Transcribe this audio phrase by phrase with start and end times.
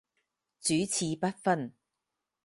[0.59, 1.75] 主次不分